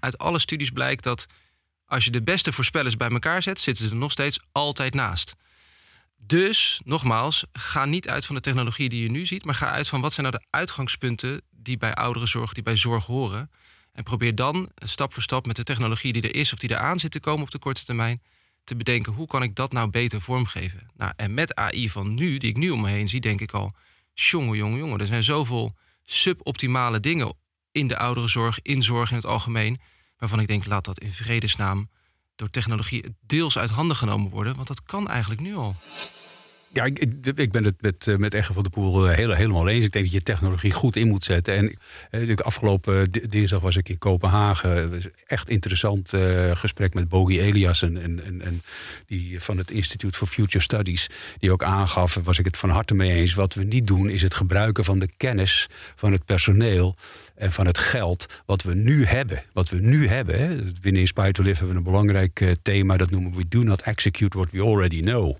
[0.00, 1.26] Uit alle studies blijkt dat
[1.92, 5.34] als je de beste voorspellers bij elkaar zet, zitten ze er nog steeds altijd naast.
[6.16, 9.88] Dus, nogmaals, ga niet uit van de technologie die je nu ziet, maar ga uit
[9.88, 13.50] van wat zijn nou de uitgangspunten die bij ouderenzorg, die bij zorg horen.
[13.92, 16.76] En probeer dan stap voor stap met de technologie die er is of die er
[16.76, 18.22] aan zit te komen op de korte termijn,
[18.64, 20.88] te bedenken hoe kan ik dat nou beter vormgeven.
[20.96, 23.52] Nou, en met AI van nu, die ik nu om me heen zie, denk ik
[23.52, 23.74] al,
[24.12, 27.34] jongen, jongen, jongen, er zijn zoveel suboptimale dingen
[27.72, 29.80] in de ouderenzorg, in zorg in het algemeen,
[30.22, 31.88] waarvan ik denk, laat dat in vredesnaam
[32.36, 35.76] door technologie deels uit handen genomen worden, want dat kan eigenlijk nu al.
[36.74, 36.98] Ja, ik,
[37.34, 39.84] ik ben het met, eh, met van de Poel eh, heel, helemaal eens.
[39.84, 41.54] Ik denk dat je technologie goed in moet zetten.
[41.54, 41.76] En
[42.10, 45.02] eh, afgelopen dinsdag was ik in Kopenhagen.
[45.26, 46.12] Echt interessant
[46.52, 48.62] gesprek met Bogi Elias en, en, en,
[49.06, 51.06] die van het Institute for Future Studies.
[51.38, 53.34] Die ook aangaf, was ik het van harte mee eens.
[53.34, 56.96] Wat we niet doen is het gebruiken van de kennis van het personeel
[57.34, 59.42] en van het geld wat we nu hebben.
[59.52, 60.68] Wat we nu hebben.
[60.80, 62.96] Binnen Inspire to Live hebben we een belangrijk thema.
[62.96, 65.36] Dat noemen we Do Not Execute What We Already Know.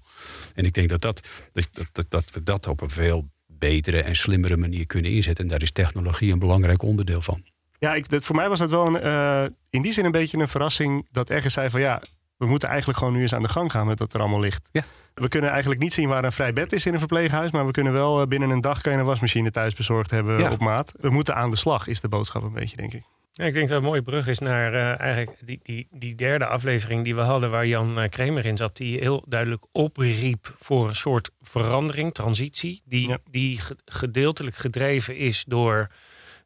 [0.54, 4.16] En ik denk dat, dat, dat, dat, dat we dat op een veel betere en
[4.16, 5.44] slimmere manier kunnen inzetten.
[5.44, 7.42] En daar is technologie een belangrijk onderdeel van.
[7.78, 10.38] Ja, ik, dat, voor mij was dat wel een, uh, in die zin een beetje
[10.38, 12.02] een verrassing dat ergens zei van ja,
[12.36, 14.68] we moeten eigenlijk gewoon nu eens aan de gang gaan met wat er allemaal ligt.
[14.72, 14.84] Ja.
[15.14, 17.72] We kunnen eigenlijk niet zien waar een vrij bed is in een verpleeghuis, maar we
[17.72, 20.92] kunnen wel eh, binnen een dag kan je een wasmachine thuis bezorgd hebben op maat.
[21.00, 23.02] We moeten aan de slag, is de boodschap een beetje, denk ik.
[23.34, 26.14] Ja, ik denk dat het een mooie brug is naar uh, eigenlijk die, die, die
[26.14, 30.54] derde aflevering die we hadden, waar Jan uh, Kremer in zat, die heel duidelijk opriep
[30.58, 35.90] voor een soort verandering, transitie, die, die gedeeltelijk gedreven is door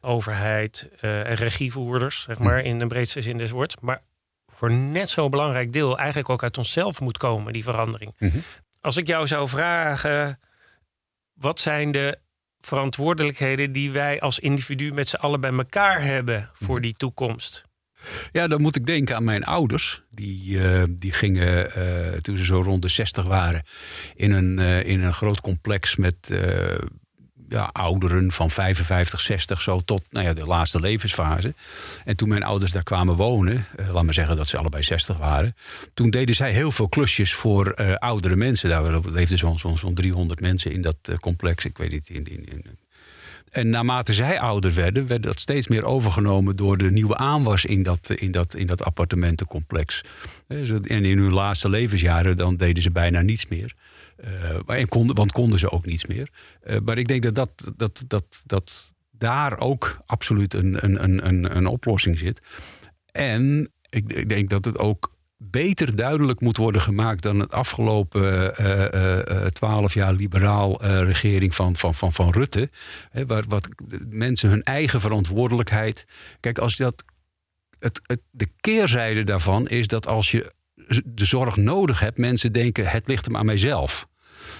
[0.01, 3.77] overheid uh, en regievoerders, zeg maar, in de breedste zin des woords.
[3.81, 4.03] Maar
[4.53, 8.15] voor net zo'n belangrijk deel eigenlijk ook uit onszelf moet komen, die verandering.
[8.19, 8.39] Mhm.
[8.81, 10.41] Als ik jou zou vragen,
[11.35, 12.19] wat zijn de
[12.67, 17.65] verantwoordelijkheden die wij als individu met z'n allen bij elkaar hebben voor die toekomst?
[18.33, 20.03] Ja, dan moet ik denken aan mijn ouders.
[20.11, 23.63] Die, uh, die gingen uh, toen ze zo rond de 60 waren
[24.15, 26.31] in een, uh, in een groot complex met
[27.49, 31.55] ja, ouderen van 55, 60 zo tot nou ja, de laatste levensfase.
[32.05, 35.17] En toen mijn ouders daar kwamen wonen, uh, laat maar zeggen dat ze allebei 60
[35.17, 35.57] waren.
[35.95, 38.69] Toen deden zij heel veel klusjes voor uh, oudere mensen.
[38.69, 41.65] Daar leefden zo'n zo, zo 300 mensen in dat uh, complex.
[41.65, 42.09] Ik weet niet.
[42.09, 42.65] In, in, in,
[43.51, 47.83] en naarmate zij ouder werden, werd dat steeds meer overgenomen door de nieuwe aanwas in
[47.83, 50.01] dat, in dat, in dat appartementencomplex.
[50.49, 53.75] En in hun laatste levensjaren dan deden ze bijna niets meer.
[54.25, 56.29] Uh, en konden, want konden ze ook niets meer.
[56.65, 61.57] Uh, maar ik denk dat, dat, dat, dat, dat daar ook absoluut een, een, een,
[61.57, 62.41] een oplossing zit.
[63.13, 68.57] En ik, ik denk dat het ook beter duidelijk moet worden gemaakt dan het afgelopen
[68.57, 72.71] eh, twaalf jaar liberaal regering van, van, van, van Rutte.
[73.11, 73.69] Hè, waar wat
[74.09, 76.07] mensen hun eigen verantwoordelijkheid.
[76.41, 77.05] Kijk, als dat.
[77.79, 80.53] Het, het, de keerzijde daarvan is dat als je
[81.05, 84.07] de zorg nodig hebt, mensen denken het ligt hem aan mijzelf.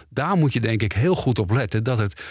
[0.09, 1.85] Daar moet je denk ik heel goed op letten.
[1.85, 2.23] Dat het,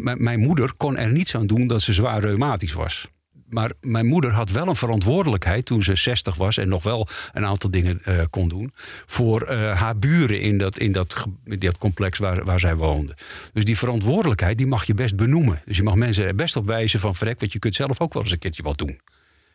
[0.00, 3.08] mijn moeder kon er niets aan doen dat ze zwaar reumatisch was.
[3.48, 7.46] Maar mijn moeder had wel een verantwoordelijkheid toen ze 60 was en nog wel een
[7.46, 8.72] aantal dingen uh, kon doen.
[9.06, 13.16] Voor uh, haar buren in dat, in dat, dat complex waar, waar zij woonde.
[13.52, 15.62] Dus die verantwoordelijkheid die mag je best benoemen.
[15.64, 18.12] Dus je mag mensen er best op wijzen van vrek, want je kunt zelf ook
[18.12, 19.00] wel eens een keertje wat doen.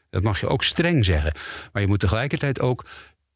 [0.09, 1.33] Dat mag je ook streng zeggen.
[1.73, 2.85] Maar je moet tegelijkertijd ook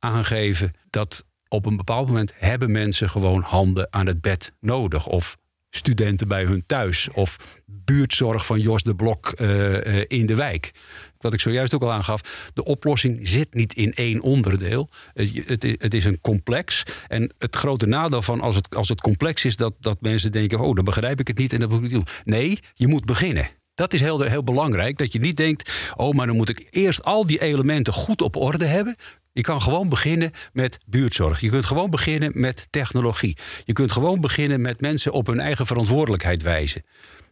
[0.04, 5.08] aangeven dat op een bepaald moment hebben mensen gewoon handen aan het bed nodig.
[5.08, 5.38] Of
[5.70, 7.10] studenten bij hun thuis.
[7.10, 10.72] Of buurtzorg van Jos de Blok uh, uh, in de wijk.
[11.18, 12.52] Wat ik zojuist ook al aangaf.
[12.54, 14.90] De oplossing zit niet in één onderdeel.
[15.14, 16.84] Het, het, het, is een complex.
[17.08, 19.56] En het grote nadeel van als het, als het complex is...
[19.56, 22.08] Dat, dat mensen denken, oh, dan begrijp ik het niet en dat moet ik doen.
[22.24, 23.50] Nee, je moet beginnen.
[23.76, 24.98] Dat is heel, heel belangrijk.
[24.98, 28.36] Dat je niet denkt, oh, maar dan moet ik eerst al die elementen goed op
[28.36, 28.96] orde hebben.
[29.34, 31.40] Je kan gewoon beginnen met buurtzorg.
[31.40, 33.38] Je kunt gewoon beginnen met technologie.
[33.64, 36.84] Je kunt gewoon beginnen met mensen op hun eigen verantwoordelijkheid wijzen.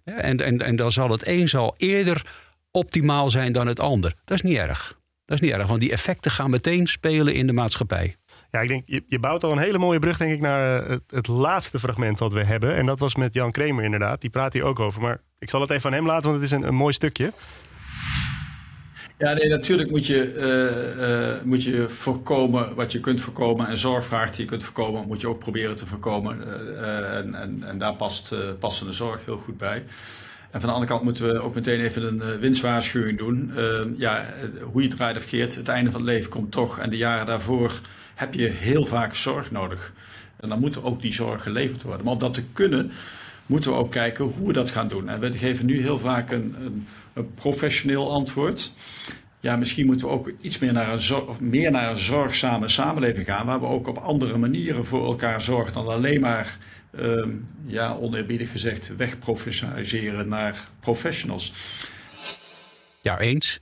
[0.03, 2.25] En, en, en dan zal het een zal eerder
[2.71, 4.13] optimaal zijn dan het ander.
[4.25, 4.99] Dat is niet erg.
[5.25, 8.15] Dat is niet erg, want die effecten gaan meteen spelen in de maatschappij.
[8.51, 11.03] Ja, ik denk, je, je bouwt al een hele mooie brug, denk ik, naar het,
[11.07, 12.75] het, laatste fragment wat we hebben.
[12.75, 14.21] En dat was met Jan Kremer inderdaad.
[14.21, 15.01] Die praat hier ook over.
[15.01, 17.33] Maar ik zal het even aan hem laten, want het is een, een mooi stukje.
[19.21, 23.67] Ja, nee, natuurlijk moet je, uh, uh, moet je voorkomen wat je kunt voorkomen.
[23.67, 26.37] En zorgvraag die je kunt voorkomen, moet je ook proberen te voorkomen.
[26.47, 29.83] Uh, en, en, en, daar past passende zorg heel goed bij.
[30.51, 33.53] En van de andere kant moeten we ook meteen even een winstwaarschuwing doen.
[33.97, 34.25] ja,
[34.61, 36.79] hoe je het draait of keert, het einde van het leven komt toch.
[36.79, 37.79] En de jaren daarvoor
[38.15, 39.93] heb je heel vaak zorg nodig.
[40.39, 42.05] En dan moet ook die zorg geleverd worden.
[42.05, 42.91] Maar om dat te kunnen,
[43.51, 45.09] moeten we ook kijken hoe we dat gaan doen.
[45.09, 46.55] En we geven nu heel vaak een,
[47.13, 48.73] een, professioneel antwoord.
[49.39, 53.25] Ja, misschien moeten we ook iets meer naar, een zorg, meer naar een zorgzame samenleving
[53.25, 56.57] gaan, waar we ook op andere manieren voor elkaar zorgen dan alleen maar,
[56.99, 61.53] um, ja, oneerbiedig gezegd, wegprofessionaliseren naar professionals.
[63.01, 63.59] Ja, eens.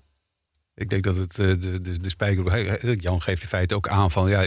[0.76, 3.00] Ik denk dat het eh, de, de, de spijker.
[3.02, 4.42] Jan geeft in feite ook aan van ja,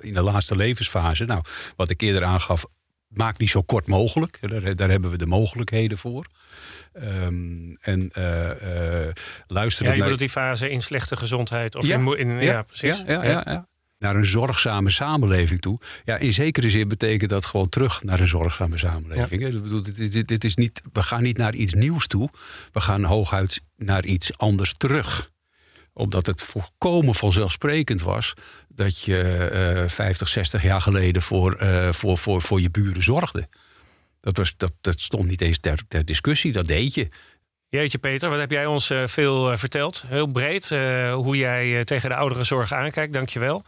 [0.00, 1.24] in de laatste levensfase.
[1.24, 1.42] Nou,
[1.76, 2.64] wat ik eerder aangaf,
[3.14, 4.38] maak niet zo kort mogelijk.
[4.40, 6.26] Daar, daar hebben we de mogelijkheden voor.
[6.94, 9.12] Um, en uh, uh,
[9.46, 10.18] luisteren ja, je naar...
[10.18, 11.74] die fase in slechte gezondheid?
[11.74, 13.02] Of ja, in, in, ja, ja, precies.
[13.06, 13.66] Ja, ja, ja,
[13.98, 15.80] Naar een zorgzame samenleving toe.
[16.04, 19.62] Ja, in zekere zin betekent dat gewoon terug naar een zorgzame samenleving.
[19.62, 22.30] Bedoel, dit, dit, dit is niet, we gaan niet naar iets nieuws toe.
[22.72, 25.31] We gaan hooguit naar iets anders terug
[25.92, 28.34] omdat het volkomen vanzelfsprekend was
[28.68, 33.48] dat je uh, 50, 60 jaar geleden voor, uh, voor, voor, voor je buren zorgde.
[34.20, 37.08] Dat, was, dat, dat stond niet eens ter, ter discussie, dat deed je.
[37.68, 40.04] Jeetje Peter, wat heb jij ons uh, veel uh, verteld.
[40.06, 40.68] Heel breed
[41.12, 43.64] hoe jij tegen de ouderenzorg aankijkt, dankjewel.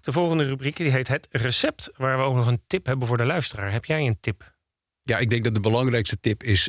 [0.00, 3.16] De volgende rubriek die heet het recept, waar we ook nog een tip hebben voor
[3.16, 3.72] de luisteraar.
[3.72, 4.54] Heb jij een tip?
[5.02, 6.68] Ja, ik denk dat de belangrijkste tip is: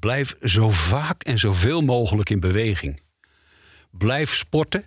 [0.00, 3.00] blijf zo vaak en zoveel mogelijk in beweging.
[3.98, 4.84] Blijf sporten,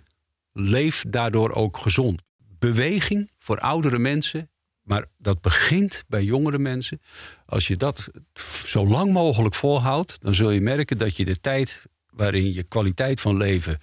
[0.52, 2.22] leef daardoor ook gezond.
[2.58, 4.50] Beweging voor oudere mensen,
[4.82, 7.00] maar dat begint bij jongere mensen.
[7.46, 8.08] Als je dat
[8.64, 13.20] zo lang mogelijk volhoudt, dan zul je merken dat je de tijd waarin je kwaliteit
[13.20, 13.78] van leven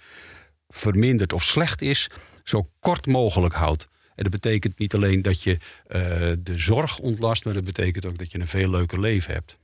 [0.68, 2.10] vermindert of slecht is,
[2.44, 3.88] zo kort mogelijk houdt.
[4.14, 5.58] En dat betekent niet alleen dat je uh,
[6.38, 9.58] de zorg ontlast, maar dat betekent ook dat je een veel leuker leven hebt.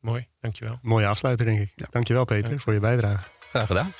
[0.00, 0.78] Mooi, dankjewel.
[0.82, 1.72] Mooie afsluiter, denk ik.
[1.74, 1.86] Ja.
[1.90, 2.58] Dankjewel, Peter, ja.
[2.58, 3.28] voor je bijdrage.
[3.50, 3.92] Graag gedaan.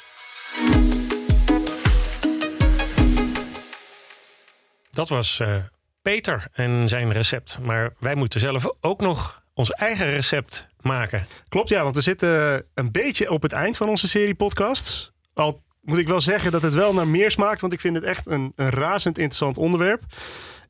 [5.00, 5.54] Dat was uh,
[6.02, 7.58] Peter en zijn recept.
[7.62, 11.26] Maar wij moeten zelf ook nog ons eigen recept maken.
[11.48, 15.12] Klopt, ja, want we zitten een beetje op het eind van onze serie podcasts.
[15.34, 18.04] Al moet ik wel zeggen dat het wel naar meer smaakt, want ik vind het
[18.04, 20.02] echt een, een razend interessant onderwerp.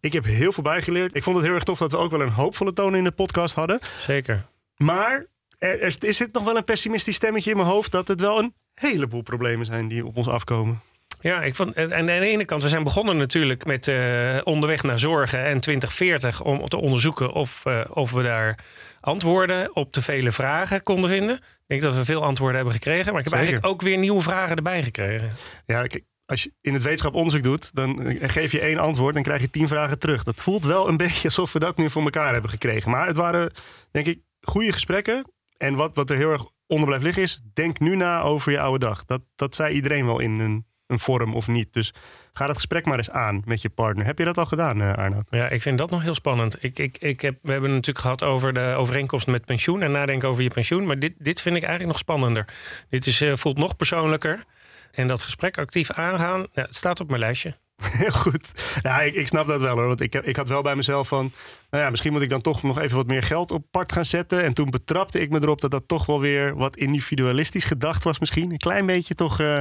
[0.01, 1.14] Ik heb heel veel bijgeleerd.
[1.14, 3.12] Ik vond het heel erg tof dat we ook wel een hoopvolle toon in de
[3.12, 3.79] podcast hadden.
[4.01, 4.47] Zeker.
[4.77, 5.27] Maar
[5.59, 8.55] er, er zit nog wel een pessimistisch stemmetje in mijn hoofd dat het wel een
[8.75, 10.81] heleboel problemen zijn die op ons afkomen.
[11.21, 14.83] Ja, ik vond, en aan de ene kant, we zijn begonnen natuurlijk met uh, onderweg
[14.83, 18.59] naar zorgen en 2040 om te onderzoeken of, uh, of we daar
[19.01, 21.37] antwoorden op te vele vragen konden vinden.
[21.37, 23.49] Ik denk dat we veel antwoorden hebben gekregen, maar ik heb Zeker.
[23.49, 25.31] eigenlijk ook weer nieuwe vragen erbij gekregen.
[25.67, 25.87] Ja,
[26.27, 29.51] als je in het wetenschap onderzoek doet, dan geef je één antwoord en krijg je
[29.51, 30.25] tien vragen terug.
[30.25, 32.91] Dat voelt wel een beetje alsof we dat nu voor elkaar hebben gekregen.
[32.91, 33.53] Maar het waren,
[33.91, 35.33] denk ik, goede gesprekken.
[35.57, 38.61] En wat, wat er heel erg onder blijft liggen is, denk nu na over je
[38.61, 39.05] oude dag.
[39.05, 41.72] Dat, dat zei iedereen wel in een een vorm of niet.
[41.72, 41.92] Dus
[42.33, 44.07] ga dat gesprek maar eens aan met je partner.
[44.07, 45.26] Heb je dat al gedaan, uh, Arnoud?
[45.31, 46.57] Ja, ik vind dat nog heel spannend.
[46.61, 49.90] Ik, ik, ik heb, we hebben het natuurlijk gehad over de overeenkomst met pensioen en
[49.90, 50.87] nadenken over je pensioen.
[50.87, 52.44] Maar dit, dit vind ik eigenlijk nog spannender.
[52.88, 54.44] Dit is, uh, voelt nog persoonlijker.
[54.92, 57.57] En dat gesprek actief aangaan, ja, het staat op mijn lijstje.
[58.03, 58.50] Heel goed.
[58.83, 59.87] Ja, ik, ik, snap dat wel hoor.
[59.87, 61.33] Want ik, ik had wel bij mezelf van.
[61.70, 64.05] Nou ja, misschien moet ik dan toch nog even wat meer geld op part gaan
[64.05, 64.42] zetten.
[64.42, 68.18] En toen betrapte ik me erop dat dat toch wel weer wat individualistisch gedacht was,
[68.18, 68.50] misschien.
[68.50, 69.40] Een klein beetje toch.
[69.40, 69.61] Uh,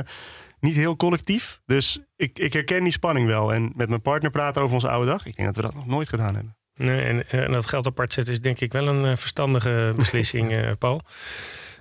[0.59, 1.61] niet heel collectief.
[1.65, 3.53] Dus ik, ik herken die spanning wel.
[3.53, 5.25] En met mijn partner praten over onze oude dag.
[5.25, 6.57] Ik denk dat we dat nog nooit gedaan hebben.
[6.75, 10.51] Nee, en, en dat geld apart zetten is denk ik wel een uh, verstandige beslissing,
[10.51, 11.01] uh, Paul.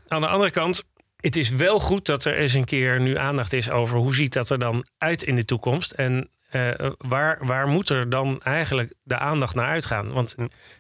[0.09, 0.85] Aan de andere kant,
[1.17, 4.33] het is wel goed dat er eens een keer nu aandacht is over hoe ziet
[4.33, 5.93] dat er dan uit in de toekomst.
[5.93, 10.13] En uh, waar, waar moet er dan eigenlijk de aandacht naar uitgaan?
[10.13, 10.35] Want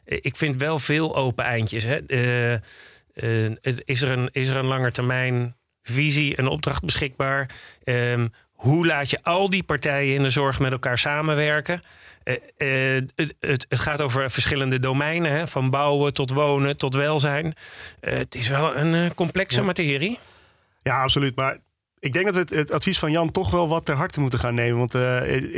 [0.05, 1.85] ik vind wel veel open eindjes.
[1.85, 2.01] Hè.
[2.07, 5.57] Uh, is, er een, is er een langetermijn
[5.92, 7.51] visie, een opdracht beschikbaar?
[7.85, 11.83] Um, hoe laat je al die partijen in de zorg met elkaar samenwerken?
[12.24, 13.35] Het, het,
[13.68, 17.55] het, gaat over verschillende domeinen, hè, van bouwen tot wonen tot welzijn.
[18.01, 20.18] het is wel een complexe materie.
[20.83, 21.37] Ja, absoluut.
[21.37, 21.59] Maar
[21.98, 24.38] ik denk dat we het, het, advies van Jan toch wel wat ter harte moeten
[24.38, 24.79] gaan nemen.
[24.79, 24.92] Want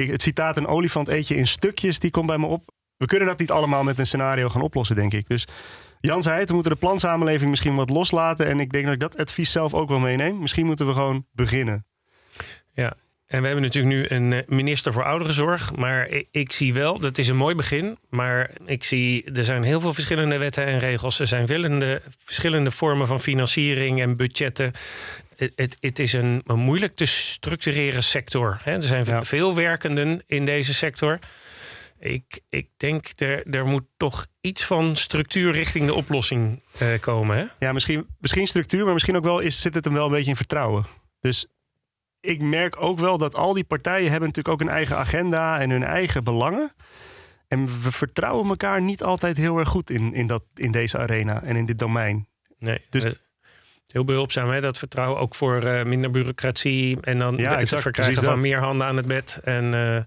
[0.08, 2.62] het citaat een olifant eet je in stukjes, die komt bij me op.
[2.96, 5.28] We kunnen dat niet allemaal met een scenario gaan oplossen, denk ik.
[5.28, 5.46] Dus
[6.00, 8.46] Jan zei het, we moeten de plansamenleving misschien wat loslaten.
[8.46, 10.38] En ik denk dat ik dat advies zelf ook wel meeneem.
[10.38, 11.86] Misschien moeten we gewoon beginnen.
[12.72, 12.92] Ja,
[13.26, 15.76] en we hebben natuurlijk nu een eh, minister voor ouderenzorg.
[15.76, 17.98] Maar ik, ik, zie wel, dat is een mooi begin.
[18.08, 21.20] Maar ik zie, er zijn heel veel verschillende wetten en regels.
[21.20, 24.72] Er zijn verschillende, verschillende vormen van financiering en budgetten
[25.56, 28.60] het, het, is een, een, moeilijk te structureren sector.
[28.62, 28.72] Hè.
[28.72, 31.18] Er zijn veel werkenden in deze sector.
[32.00, 37.36] Ik, ik denk, er, er moet toch iets van structuur richting de oplossing uh, komen.
[37.36, 37.44] Hè?
[37.58, 40.30] Ja, misschien, misschien structuur, maar misschien ook wel is, zit het hem wel een beetje
[40.30, 40.84] in vertrouwen.
[41.20, 41.46] Dus
[42.20, 45.70] ik merk ook wel dat al die partijen hebben natuurlijk ook een eigen agenda en
[45.70, 46.72] hun eigen belangen.
[47.48, 51.42] En we vertrouwen elkaar niet altijd heel erg goed in, in, dat, in deze arena
[51.42, 52.28] en in dit domein.
[52.58, 53.04] Nee, dus
[53.86, 54.60] heel behulpzaam, hè?
[54.60, 58.86] dat vertrouwen ook voor uh, minder bureaucratie en dan ja, het verkrijgen van meer handen
[58.86, 59.40] aan het bed.
[59.44, 60.00] En, uh...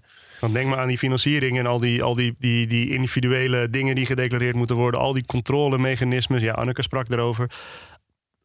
[0.44, 3.94] Dan denk maar aan die financiering en al die, al die, die, die individuele dingen
[3.94, 6.42] die gedeclareerd moeten worden, al die controlemechanismes.
[6.42, 7.50] Ja, Anneke sprak daarover.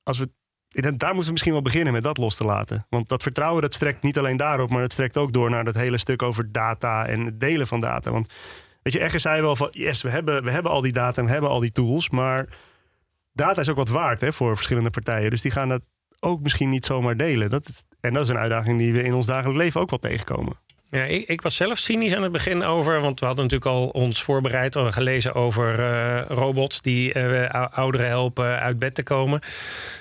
[0.03, 0.29] Als we,
[0.69, 2.85] daar moeten we misschien wel beginnen met dat los te laten.
[2.89, 5.75] Want dat vertrouwen dat strekt niet alleen daarop, maar het strekt ook door naar dat
[5.75, 8.12] hele stuk over data en het delen van data.
[8.12, 8.33] Want
[8.81, 11.25] weet je, Egger zei wel van yes, we hebben, we hebben al die data en
[11.25, 12.47] we hebben al die tools, maar
[13.33, 15.29] data is ook wat waard hè, voor verschillende partijen.
[15.29, 15.81] Dus die gaan dat
[16.19, 17.49] ook misschien niet zomaar delen.
[17.49, 20.67] Dat en dat is een uitdaging die we in ons dagelijks leven ook wel tegenkomen.
[20.91, 23.88] Ja, ik, ik, was zelf cynisch aan het begin over, want we hadden natuurlijk al
[23.88, 29.39] ons voorbereid en gelezen over uh, robots die uh, ouderen helpen uit bed te komen.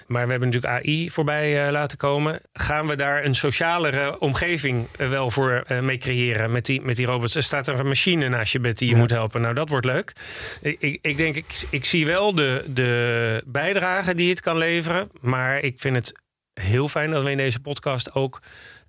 [0.07, 2.41] Maar we hebben natuurlijk AI voorbij uh, laten komen.
[2.53, 7.35] Gaan we daar een socialere omgeving wel voor mee creëren met die, met die robots?
[7.35, 9.41] Er staat er een machine naast je bed die je moet helpen.
[9.41, 10.13] Nou, dat wordt leuk.
[10.61, 15.11] Ik, ik, ik denk, ik, ik zie wel de, de bijdrage die het kan leveren.
[15.21, 16.13] Maar ik vind het
[16.59, 18.41] heel fijn dat we in deze podcast ook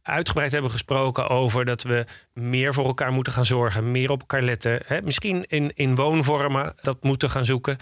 [0.10, 4.41] uitgebreid hebben gesproken over dat we meer voor elkaar moeten gaan zorgen, meer op elkaar
[4.41, 4.80] letten.
[4.86, 5.02] Hè?
[5.02, 7.78] Misschien in, in woonvormen dat moeten gaan zoeken.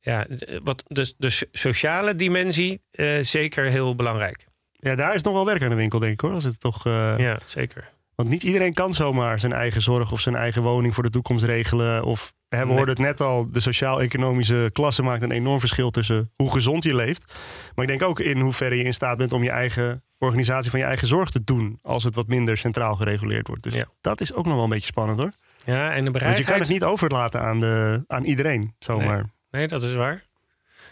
[0.00, 0.26] Ja,
[0.62, 4.46] wat, dus de sociale dimensie uh, zeker heel belangrijk.
[4.72, 6.32] Ja, daar is nog wel werk aan de winkel, denk ik hoor.
[6.32, 7.14] Als het toch, uh...
[7.18, 7.92] Ja, zeker.
[8.14, 11.44] Want niet iedereen kan zomaar zijn eigen zorg of zijn eigen woning voor de toekomst
[11.44, 12.04] regelen.
[12.04, 16.50] Of we hoorden het net al, de sociaal-economische klasse maakt een enorm verschil tussen hoe
[16.50, 17.34] gezond je leeft.
[17.74, 20.80] Maar ik denk ook in hoeverre je in staat bent om je eigen organisatie van
[20.80, 21.78] je eigen zorg te doen.
[21.82, 23.62] Als het wat minder centraal gereguleerd wordt.
[23.62, 25.32] Dus dat is ook nog wel een beetje spannend hoor.
[25.64, 26.22] Ja, en de bereidheid...
[26.22, 29.16] Want je kan het niet overlaten aan, de, aan iedereen zomaar.
[29.16, 30.26] Nee, nee dat is waar.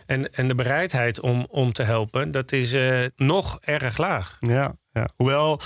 [0.07, 4.37] En, en de bereidheid om, om te helpen, dat is uh, nog erg laag.
[4.41, 5.09] Ja, ja.
[5.17, 5.61] hoewel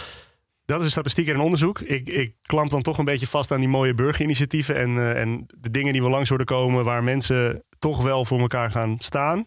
[0.70, 1.80] dat is een statistiek en onderzoek.
[1.80, 5.46] Ik, ik klamp dan toch een beetje vast aan die mooie burgerinitiatieven en, uh, en
[5.58, 9.44] de dingen die we langs horen komen, waar mensen toch wel voor elkaar gaan staan.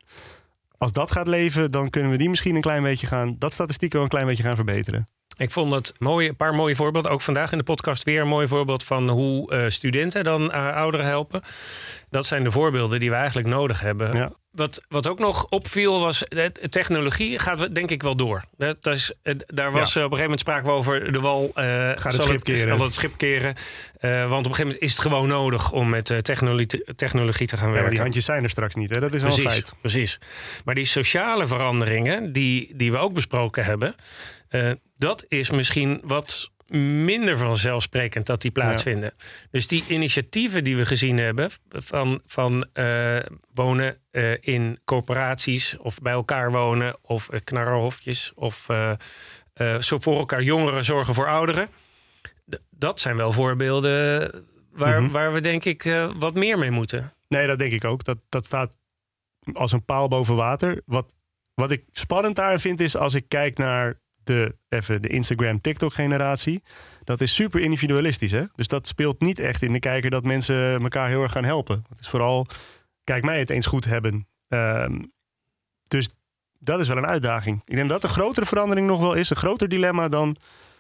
[0.78, 3.94] Als dat gaat leven, dan kunnen we die misschien een klein beetje gaan, dat statistiek
[3.94, 5.08] wel een klein beetje gaan verbeteren.
[5.38, 7.12] Ik vond het mooie, een paar mooie voorbeelden.
[7.12, 10.76] Ook vandaag in de podcast weer een mooi voorbeeld van hoe uh, studenten dan uh,
[10.76, 11.42] ouderen helpen.
[12.10, 14.16] Dat zijn de voorbeelden die we eigenlijk nodig hebben.
[14.16, 14.32] Ja.
[14.52, 18.44] Wat, wat ook nog opviel was, de technologie gaat denk ik wel door.
[18.58, 19.14] Dat, is,
[19.46, 21.44] daar was op een gegeven moment sprake over de wal.
[21.44, 22.82] Uh, gaat het schip keren.
[22.82, 23.56] het schip keren.
[24.02, 27.72] want op een gegeven moment is het gewoon nodig om met technologie, technologie te gaan
[27.72, 27.90] werken.
[27.90, 29.00] die handjes zijn er straks niet, hè?
[29.00, 29.74] dat is wel precies, een feit.
[29.82, 30.20] Precies.
[30.66, 33.96] Maar die sociale veranderingen die, die we ook besproken hebben...
[34.56, 39.14] Uh, dat is misschien wat minder vanzelfsprekend dat die plaatsvinden.
[39.52, 43.18] Dus die initiatieven die we gezien hebben van, van uh,
[43.54, 48.68] wonen uh, in corporaties of bij elkaar wonen of knarrenhofjes of
[49.80, 51.70] zo voor elkaar jongeren zorgen voor ouderen.
[52.70, 54.32] Dat zijn wel voorbeelden
[54.72, 55.14] waar, mm -hmm.
[55.14, 57.14] waar we denk ik wat meer mee moeten.
[57.28, 58.04] Nee, dat denk ik ook.
[58.04, 58.78] Dat, dat staat
[59.54, 60.82] als een paal boven water.
[60.86, 61.16] Wat,
[61.54, 66.64] wat ik spannend daar vind is als ik kijk naar de, even de Instagram, TikTok-generatie.
[67.04, 68.32] Dat is super individualistisch.
[68.32, 68.44] Hè?
[68.56, 71.86] Dus dat speelt niet echt in de kijker dat mensen elkaar heel erg gaan helpen.
[71.90, 72.48] Het is vooral,
[73.04, 74.28] kijk mij het eens goed hebben.
[74.48, 75.12] Um,
[75.84, 76.10] dus
[76.60, 77.62] dat is wel een uitdaging.
[77.66, 79.30] Ik denk dat de grotere verandering nog wel is.
[79.30, 80.38] Een groter dilemma dan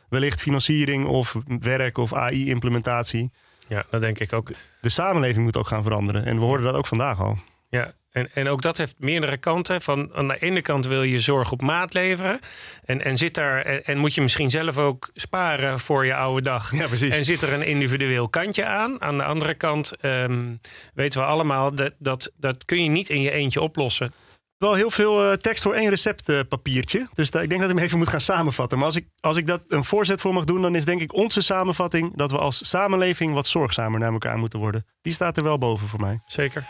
[0.10, 3.32] wellicht financiering of werk of AI-implementatie.
[3.67, 4.51] Ja, dat denk ik ook.
[4.82, 6.25] De samenleving moet ook gaan veranderen.
[6.25, 7.38] En we hoorden dat ook vandaag al.
[7.69, 9.82] Ja, En, en ook dat heeft meerdere kanten.
[9.82, 12.39] Van, aan de ene kant wil je zorg op maat leveren.
[12.86, 16.41] En, en, zit daar, en, en moet je misschien zelf ook sparen voor je oude
[16.41, 16.76] dag.
[16.78, 17.15] Ja, precies.
[17.15, 19.02] En zit er een individueel kantje aan.
[19.02, 20.56] Aan de andere kant ehm,
[20.93, 24.13] weten we allemaal dat, dat dat kun je niet in je eentje oplossen.
[24.58, 27.08] Wel heel veel eh, tekst voor één receptpapiertje.
[27.13, 28.78] dus da- ik denk dat ik hem even moet gaan samenvatten.
[28.78, 31.13] Maar als ik, als ik dat een voorzet voor mag doen, dan is denk ik
[31.13, 34.86] onze samenvatting dat we als samenleving wat zorgzamer naar elkaar moeten worden.
[35.02, 36.21] Die staat er wel boven voor mij.
[36.26, 36.67] Zeker.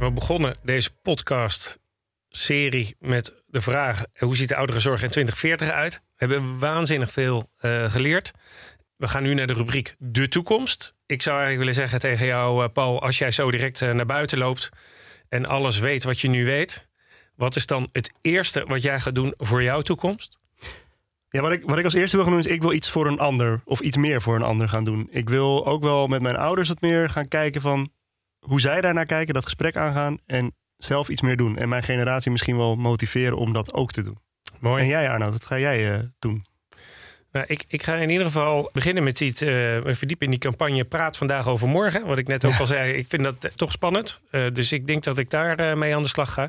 [0.00, 5.94] We begonnen deze podcast-serie met de vraag: hoe ziet de ouderenzorg in 2040 uit?
[5.94, 8.32] We hebben waanzinnig veel eh, geleerd.
[8.96, 10.94] We gaan nu naar de rubriek De Toekomst.
[11.06, 14.06] Ik zou eigenlijk willen zeggen tegen jou, eh, Paul, als jij zo direct eh, naar
[14.06, 14.68] buiten loopt
[15.28, 16.88] en alles weet wat je nu weet,
[17.34, 20.38] wat is dan het eerste wat jij gaat doen voor jouw toekomst?
[21.28, 23.06] Ja, wat ik, wat ik als eerste wil gaan doen is, ik wil iets voor
[23.06, 25.08] een ander of iets meer voor een ander gaan doen.
[25.10, 27.92] Ik wil ook wel met mijn ouders wat meer gaan kijken van
[28.40, 31.56] hoe zij daarnaar kijken, dat gesprek aangaan en zelf iets meer doen.
[31.56, 34.18] En mijn generatie misschien wel motiveren om dat ook te doen.
[34.58, 34.82] Mooi.
[34.82, 36.44] En jij Arnoud, wat ga jij eh, doen?
[37.32, 40.40] Nou, ik, ik ga in ieder geval beginnen met iets, eh, me verdiepen in die
[40.40, 42.06] campagne Praat vandaag over morgen.
[42.06, 44.20] Wat ik net ook al zei, ik vind dat toch spannend.
[44.30, 46.48] Eh, dus ik denk dat ik daar eh, mee aan de slag ga.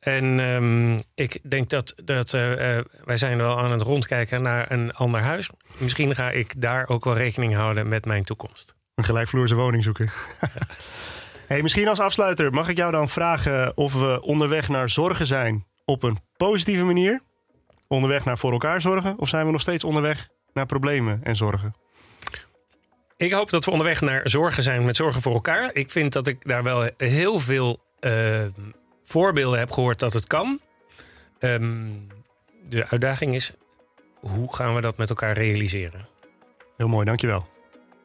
[0.00, 4.70] En ehm, ik denk dat, dat eh, eh, wij zijn wel aan het rondkijken naar
[4.70, 5.50] een ander huis.
[5.76, 8.74] Misschien ga ik daar ook wel rekening houden met mijn toekomst.
[8.94, 10.10] Een gelijkvloerse woning zoeken.
[11.46, 15.66] hey, misschien als afsluiter, mag ik jou dan vragen of we onderweg naar zorgen zijn
[15.84, 17.22] op een positieve manier?
[17.88, 19.18] Onderweg naar voor elkaar zorgen?
[19.18, 21.74] Of zijn we nog steeds onderweg naar problemen en zorgen?
[23.16, 25.70] Ik hoop dat we onderweg naar zorgen zijn met zorgen voor elkaar.
[25.72, 28.44] Ik vind dat ik daar wel heel veel eh,
[29.04, 30.60] voorbeelden heb gehoord dat het kan.
[31.38, 31.86] Ehm,
[32.68, 33.52] de uitdaging is,
[34.20, 36.08] hoe gaan we dat met elkaar realiseren?
[36.76, 37.53] Heel mooi, dankjewel.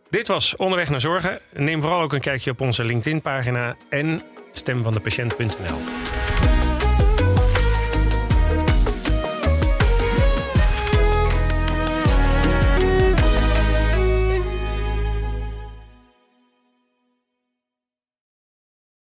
[0.09, 1.39] Dit was Onderweg naar Zorgen.
[1.53, 5.79] Neem vooral ook een kijkje op onze LinkedIn-pagina en stemvandepatiënt.nl.